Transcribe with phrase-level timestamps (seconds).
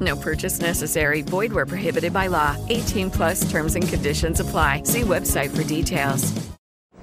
[0.00, 1.22] No purchase necessary.
[1.22, 2.56] Void where prohibited by law.
[2.68, 4.82] 18 plus terms and conditions apply.
[4.84, 6.32] See website for details.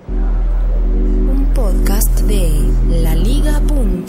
[0.07, 2.49] Un podcast de
[2.89, 4.03] laliga.fm.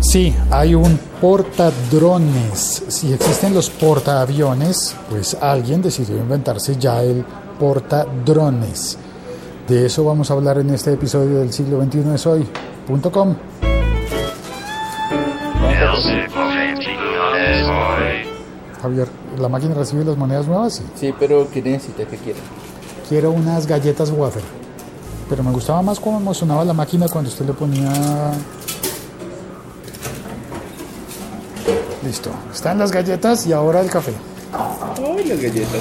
[0.00, 2.84] Sí, hay un portadrones.
[2.88, 7.24] Si existen los portaaviones, pues alguien decidió inventarse ya el
[7.58, 8.96] portadrones.
[9.66, 13.34] De eso vamos a hablar en este episodio del siglo XXI es hoy.com.
[18.84, 20.74] Javier, ¿la máquina recibe las monedas nuevas?
[20.74, 20.82] Sí.
[21.00, 22.04] Sí, pero ¿qué necesita?
[22.04, 22.38] ¿Qué quiere?
[23.08, 24.42] Quiero unas galletas wafer.
[25.30, 27.90] Pero me gustaba más cómo emocionaba la máquina cuando usted le ponía...
[32.04, 32.28] Listo.
[32.52, 34.12] Están las galletas y ahora el café.
[34.52, 35.80] ¡Ay, las galletas!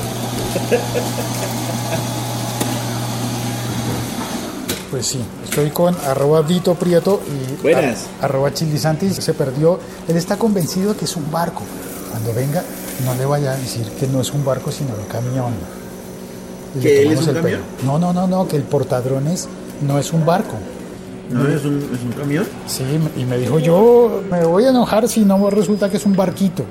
[4.91, 8.05] Pues sí, estoy con arroba Vito Prieto y Buenas.
[8.21, 9.15] arroba Chilisantis.
[9.15, 9.77] Se perdió.
[10.07, 11.63] Él está convencido que es un barco.
[12.11, 12.63] Cuando venga,
[13.05, 15.53] no le vaya a decir que no es un barco, sino un camión.
[16.75, 17.61] Y le ¿Que él es un el camión?
[17.61, 17.91] pelo.
[17.91, 19.47] No, no, no, no, que el portadrones
[19.81, 20.55] no es un barco.
[21.29, 22.45] ¿No es un, es un camión?
[22.67, 22.83] Sí,
[23.17, 26.63] y me dijo, yo me voy a enojar si no resulta que es un barquito.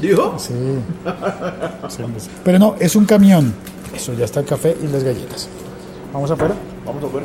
[0.00, 0.34] ¿Dijo?
[0.38, 0.54] Sí.
[2.44, 3.52] Pero no, es un camión.
[3.94, 5.48] Eso, ya está el café y las galletas.
[6.12, 6.54] Vamos afuera.
[6.86, 7.22] Vamos a ver.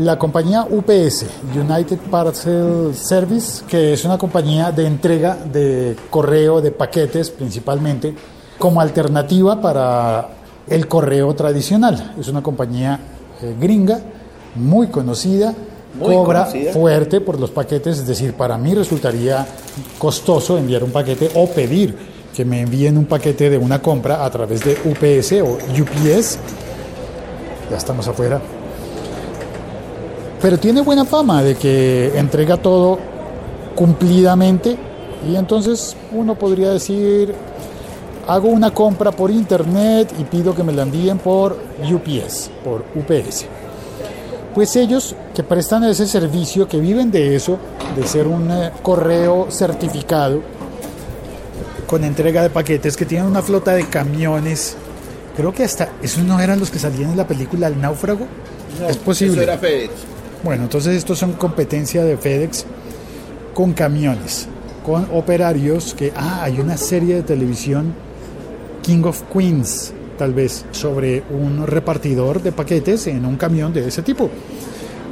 [0.00, 6.70] La compañía UPS, United Parcel Service, que es una compañía de entrega de correo de
[6.70, 8.14] paquetes principalmente,
[8.58, 10.30] como alternativa para
[10.66, 12.14] el correo tradicional.
[12.18, 12.98] Es una compañía
[13.42, 14.00] eh, gringa,
[14.54, 15.52] muy conocida,
[15.98, 16.72] Muy cobra conocida.
[16.72, 19.46] fuerte por los paquetes, es decir, para mí resultaría
[19.98, 21.94] costoso enviar un paquete o pedir
[22.34, 26.38] que me envíen un paquete de una compra a través de UPS o UPS.
[27.70, 28.40] Ya estamos afuera
[30.40, 32.98] pero tiene buena fama de que entrega todo
[33.74, 34.76] cumplidamente
[35.28, 37.34] y entonces uno podría decir
[38.26, 43.46] hago una compra por internet y pido que me la envíen por UPS, por UPS.
[44.54, 47.58] Pues ellos que prestan ese servicio, que viven de eso,
[47.96, 50.42] de ser un eh, correo certificado
[51.86, 54.76] con entrega de paquetes, que tienen una flota de camiones,
[55.36, 58.26] creo que hasta esos no eran los que salían en la película El náufrago.
[58.88, 59.34] es posible.
[59.34, 59.90] Eso era FedEx.
[60.42, 62.64] Bueno, entonces estos son competencia de FedEx
[63.52, 64.48] con camiones,
[64.86, 67.92] con operarios que, ah, hay una serie de televisión,
[68.82, 74.00] King of Queens, tal vez, sobre un repartidor de paquetes en un camión de ese
[74.02, 74.30] tipo.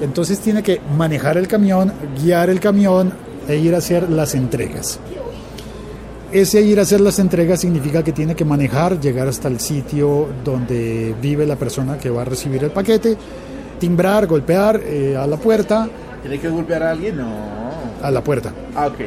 [0.01, 3.13] Entonces tiene que manejar el camión, guiar el camión
[3.47, 4.99] e ir a hacer las entregas.
[6.33, 10.29] Ese ir a hacer las entregas significa que tiene que manejar, llegar hasta el sitio
[10.45, 13.17] donde vive la persona que va a recibir el paquete,
[13.79, 15.89] timbrar, golpear eh, a la puerta,
[16.23, 17.17] ¿Tiene que golpear a alguien?
[17.17, 17.29] No.
[18.03, 18.53] a la puerta.
[18.75, 19.01] Ah, ok.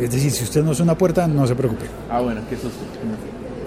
[0.00, 1.86] Es decir, si usted no es una puerta, no se preocupe.
[2.10, 2.78] Ah, bueno, qué susto.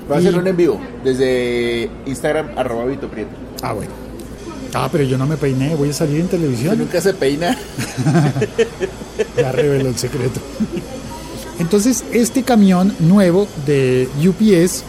[0.10, 3.32] Va a Y- hacer un en vivo desde Instagram, arroba Vito Prieto.
[3.62, 3.92] Ah, bueno.
[4.74, 6.78] Ah, pero yo no me peiné, voy a salir en televisión.
[6.78, 7.58] nunca se peina.
[9.36, 10.40] Ya reveló el secreto.
[11.60, 14.84] Entonces, este camión nuevo de UPS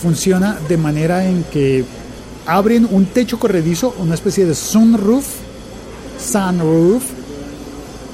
[0.00, 1.84] funciona de manera en que
[2.48, 5.26] abren un techo corredizo, una especie de sunroof,
[6.18, 7.04] sunroof,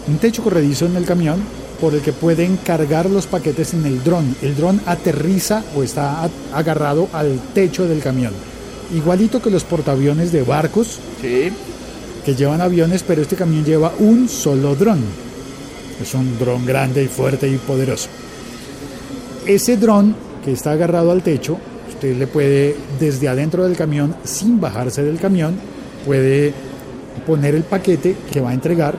[0.08, 1.40] un techo corredizo en el camión
[1.80, 4.34] por el que pueden cargar los paquetes en el dron.
[4.42, 8.32] El dron aterriza o está agarrado al techo del camión.
[8.94, 11.50] Igualito que los portaaviones de barcos Sí.
[12.24, 15.00] que llevan aviones, pero este camión lleva un solo dron.
[16.02, 18.08] Es un dron grande y fuerte y poderoso.
[19.46, 20.14] Ese dron
[20.44, 21.58] que está agarrado al techo,
[22.04, 25.54] usted le puede desde adentro del camión, sin bajarse del camión,
[26.04, 26.52] puede
[27.26, 28.96] poner el paquete que va a entregar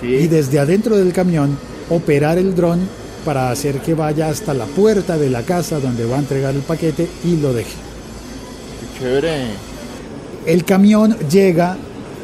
[0.00, 0.08] Sí.
[0.08, 1.56] y desde adentro del camión
[1.88, 2.80] operar el dron
[3.24, 6.60] para hacer que vaya hasta la puerta de la casa donde va a entregar el
[6.60, 7.70] paquete y lo deje.
[8.98, 9.44] Qué chévere.
[10.44, 11.78] El camión llega,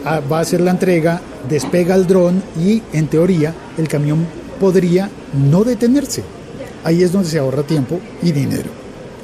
[0.05, 4.27] a- va a hacer la entrega, despega el dron y en teoría el camión
[4.59, 6.23] podría no detenerse.
[6.85, 8.80] Ahí es donde se ahorra tiempo y dinero.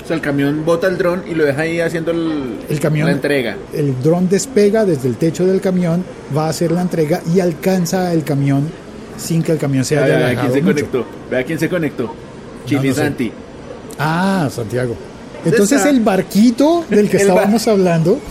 [0.07, 3.07] O sea, el camión bota el dron y lo deja ahí haciendo el, El camión,
[3.09, 3.57] la entrega.
[3.75, 6.05] El dron despega desde el techo del camión,
[6.37, 8.69] va a hacer la entrega y alcanza el camión
[9.19, 10.75] sin que el camión se haya Vea, quién se mucho.
[10.75, 11.05] conectó.
[11.29, 12.05] Vea quién se conectó.
[12.05, 12.13] no
[12.67, 13.03] Chili sé.
[13.03, 13.33] Santi.
[13.99, 14.95] Ah, Santiago.
[15.45, 18.21] Entonces el barquito del que estábamos hablando,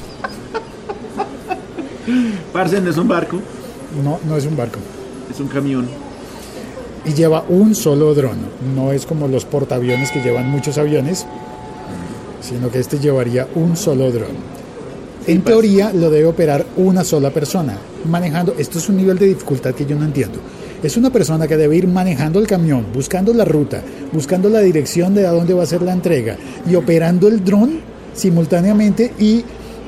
[2.54, 3.42] Parce, no es un barco,
[4.04, 4.80] no, no es un barco.
[5.30, 5.88] es un camión.
[7.04, 8.38] y lleva un solo dron.
[8.76, 11.26] No es como los portaaviones que llevan muchos aviones,
[12.48, 14.56] sino que este llevaría un solo dron.
[15.28, 17.78] En teoría lo debe operar una sola persona,
[18.10, 20.40] manejando, esto es un nivel de dificultad que yo no entiendo.
[20.84, 23.82] Es una persona que debe ir manejando el camión, buscando la ruta,
[24.14, 26.38] buscando la dirección de a dónde va a ser la entrega
[26.70, 27.80] y operando el dron
[28.14, 29.44] simultáneamente y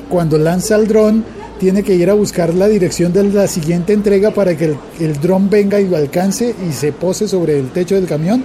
[0.10, 1.24] cuando lanza el dron
[1.60, 5.22] tiene que ir a buscar la dirección de la siguiente entrega para que el, el
[5.22, 8.44] dron venga y lo alcance y se pose sobre el techo del camión.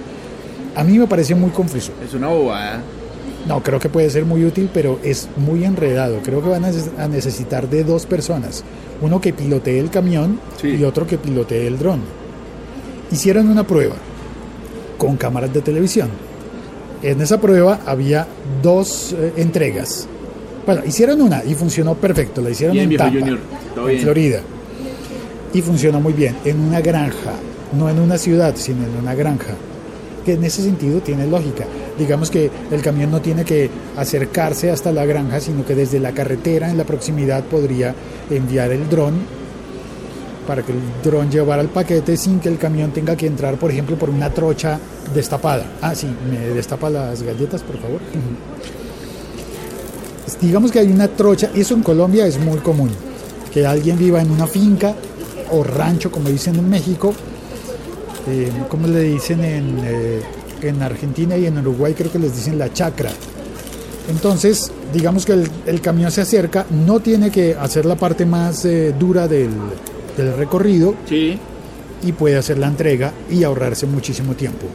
[0.75, 1.91] A mí me parece muy confuso.
[2.03, 2.81] Es una bobada.
[3.47, 6.19] No, creo que puede ser muy útil, pero es muy enredado.
[6.23, 8.63] Creo que van a neces- a necesitar de dos personas.
[9.01, 10.69] Uno que pilotee el camión Sí.
[10.69, 11.99] y otro que pilotee el dron.
[13.11, 13.95] Hicieron una prueba
[14.97, 16.09] con cámaras de televisión.
[17.01, 18.25] En esa prueba había
[18.61, 20.07] dos eh, entregas.
[20.65, 22.41] Bueno, hicieron una y funcionó perfecto.
[22.41, 23.99] La hicieron Bien, en Tampa, en bien.
[23.99, 24.39] Florida.
[25.53, 26.37] Y funcionó muy bien.
[26.45, 27.33] En una granja,
[27.77, 29.53] no en una ciudad, sino en una granja.
[30.25, 31.65] Que en ese sentido tiene lógica.
[31.97, 36.13] Digamos que el camión no tiene que acercarse hasta la granja, sino que desde la
[36.13, 37.93] carretera en la proximidad podría
[38.29, 39.43] enviar el dron
[40.47, 43.71] para que el dron llevara el paquete sin que el camión tenga que entrar, por
[43.71, 44.79] ejemplo, por una trocha
[45.13, 45.65] destapada.
[45.81, 47.99] Ah, sí, me destapa las galletas, por favor.
[50.41, 52.89] Digamos que hay una trocha, eso en Colombia es muy común,
[53.53, 54.93] que alguien viva en una finca
[55.51, 57.13] o rancho, como dicen en México,
[58.27, 60.21] eh, como le dicen en, eh,
[60.61, 63.09] en Argentina y en Uruguay, creo que les dicen la chacra.
[64.09, 68.65] Entonces, digamos que el, el camión se acerca, no tiene que hacer la parte más
[68.65, 69.49] eh, dura del,
[70.17, 71.37] del recorrido Sí.
[72.03, 74.67] y puede hacer la entrega y ahorrarse muchísimo tiempo.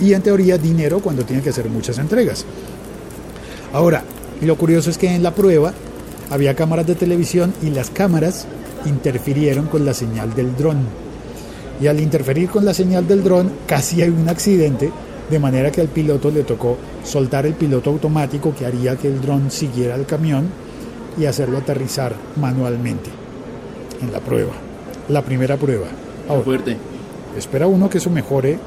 [0.00, 2.44] Y en teoría dinero cuando tiene que hacer muchas entregas.
[3.72, 4.04] Ahora,
[4.42, 5.72] lo curioso es que en la prueba
[6.30, 8.46] había cámaras de televisión y las cámaras
[8.84, 10.78] interfirieron con la señal del dron.
[11.80, 14.90] Y al interferir con la señal del dron casi hay un accidente,
[15.30, 19.20] de manera que al piloto le tocó soltar el piloto automático que haría que el
[19.20, 20.46] dron siguiera el camión
[21.18, 23.10] y hacerlo aterrizar manualmente
[24.02, 24.52] en la prueba.
[25.08, 25.86] La primera prueba.
[26.28, 26.76] Ahora, Fuerte.
[27.36, 28.58] espera uno que eso mejore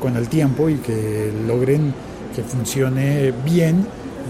[0.00, 1.92] con el tiempo y que logren
[2.34, 3.84] que funcione bien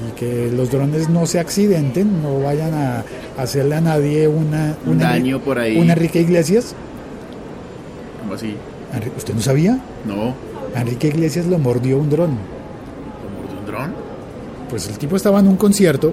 [0.09, 3.05] y que los drones no se accidenten, no vayan a
[3.37, 5.77] hacerle a nadie una, Un una- daño por ahí.
[5.79, 6.75] un Enrique Iglesias.
[8.29, 8.55] ¿Cómo así?
[9.17, 9.79] ¿Usted no sabía?
[10.05, 10.35] No.
[10.79, 12.33] Enrique Iglesias lo mordió un dron.
[12.33, 13.95] ¿Lo mordió un dron?
[14.69, 16.13] Pues el tipo estaba en un concierto,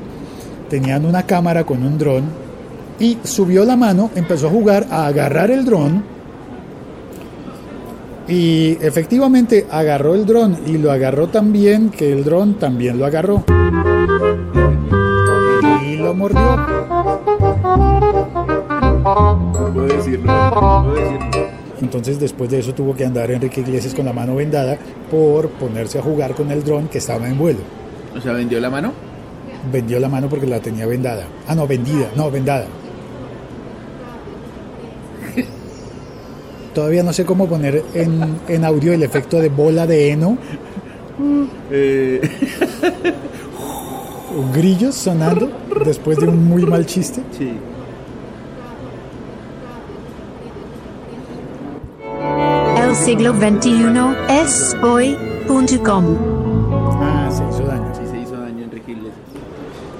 [0.69, 2.23] tenían una cámara con un dron
[3.01, 6.06] y subió la mano, empezó a jugar, a agarrar el dron
[8.29, 13.06] y efectivamente agarró el dron y lo agarró tan bien que el dron también lo
[13.06, 13.44] agarró.
[15.85, 16.56] Y lo mordió.
[19.03, 20.31] No puedo decirlo.
[20.34, 21.04] No puedo decirlo.
[21.82, 24.77] Entonces después de eso tuvo que andar Enrique Iglesias con la mano vendada
[25.12, 27.60] por ponerse a jugar con el dron que estaba en vuelo.
[28.15, 28.94] O sea, vendió la mano.
[29.72, 31.25] Vendió la mano porque la tenía vendada.
[31.48, 32.65] Ah, no, vendida, no, vendada.
[36.74, 40.38] Todavía no sé cómo poner en, en audio el efecto de bola de heno,
[41.72, 42.20] Eh,
[44.53, 45.50] grillos sonando
[45.86, 47.22] después de un muy mal chiste.
[47.38, 47.53] sí.
[53.03, 53.71] Siglo XXI
[54.29, 56.17] es hoy.com.
[57.01, 57.93] Ah, se hizo daño.
[57.93, 59.15] Sí se hizo daño Enrique Iglesias.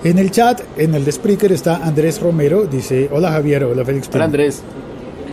[0.04, 2.66] En el chat, en el de Spreaker, está Andrés Romero.
[2.66, 4.08] Dice: Hola Javier, hola Félix.
[4.08, 4.24] Hola Pino".
[4.26, 4.62] Andrés.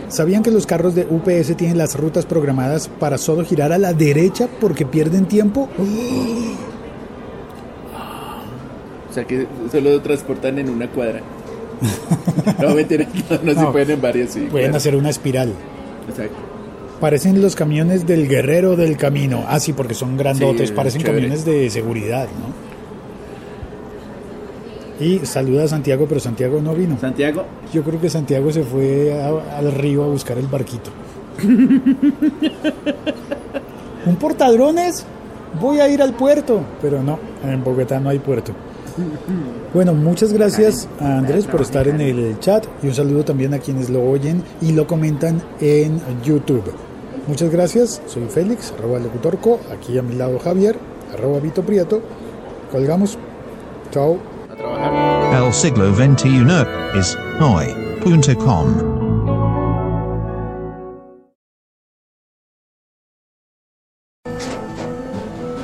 [0.09, 3.93] ¿Sabían que los carros de UPS tienen las rutas programadas para solo girar a la
[3.93, 5.69] derecha porque pierden tiempo?
[9.09, 11.21] O sea que solo transportan en una cuadra.
[12.59, 13.71] No, mentira, no, no se No.
[13.71, 14.41] pueden en varias, sí.
[14.51, 14.77] Pueden claro.
[14.77, 15.53] hacer una espiral.
[16.09, 16.35] Exacto.
[17.03, 19.43] Parecen los camiones del guerrero del camino.
[19.49, 21.17] Ah, sí, porque son grandotes, Sí, parecen chévere.
[21.23, 22.29] camiones de seguridad,
[24.99, 25.05] ¿no?
[25.05, 26.97] Y saluda a Santiago, pero Santiago no vino.
[27.01, 27.43] Santiago,
[27.73, 30.91] Yo creo que Santiago se fue a- al río a buscar el barquito.
[34.05, 35.05] ¿Un portadrones?
[35.59, 36.61] Voy a ir al puerto.
[36.81, 38.53] Pero no, en Bogotá no hay puerto.
[39.73, 43.59] Bueno, muchas gracias a Andrés por estar en el chat y un saludo también a
[43.59, 46.63] quienes lo oyen y lo comentan en YouTube.
[47.27, 50.77] Muchas gracias, soy Félix, arroba locutorco, aquí a mi lado Javier,
[51.13, 52.01] arroba Vito Prieto.
[52.71, 53.17] Colgamos.
[53.91, 54.19] Chao.
[54.51, 55.43] A trabajar.
[55.43, 58.93] El siglo XXI es hoy.com.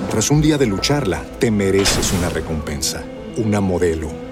[0.09, 3.03] Tras un día de lucharla, te mereces una recompensa,
[3.37, 4.09] una modelo,